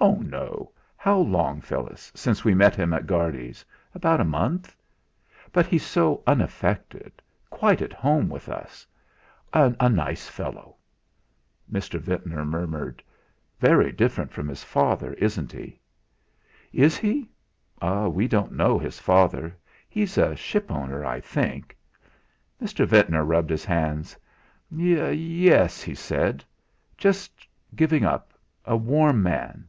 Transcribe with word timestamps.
"Oh! 0.00 0.14
no. 0.20 0.70
How 0.96 1.18
long, 1.18 1.60
Phyllis, 1.60 2.12
since 2.14 2.44
we 2.44 2.54
met 2.54 2.76
him 2.76 2.92
at 2.92 3.08
Guardy's? 3.08 3.64
About 3.96 4.20
a 4.20 4.24
month. 4.24 4.76
But 5.52 5.66
he's 5.66 5.84
so 5.84 6.22
unaffected 6.24 7.20
quite 7.50 7.82
at 7.82 7.92
home 7.92 8.28
with 8.28 8.48
us. 8.48 8.86
A 9.52 9.88
nice 9.88 10.28
fellow." 10.28 10.76
Mr. 11.68 11.98
Ventnor 11.98 12.44
murmured: 12.44 13.02
"Very 13.58 13.90
different 13.90 14.30
from 14.30 14.46
his 14.46 14.62
father, 14.62 15.14
isn't 15.14 15.50
he?" 15.50 15.80
"Is 16.72 16.96
he? 16.96 17.28
We 17.82 18.28
don't 18.28 18.52
know 18.52 18.78
his 18.78 19.00
father; 19.00 19.56
he's 19.88 20.16
a 20.16 20.36
shipowner, 20.36 21.04
I 21.04 21.18
think." 21.18 21.76
Mr. 22.62 22.86
Ventnor 22.86 23.24
rubbed 23.24 23.50
his 23.50 23.64
hands: 23.64 24.16
"Ye 24.70 25.48
es," 25.50 25.82
he 25.82 25.96
said, 25.96 26.44
"just 26.96 27.48
giving 27.74 28.04
up 28.04 28.32
a 28.64 28.76
warm 28.76 29.24
man. 29.24 29.64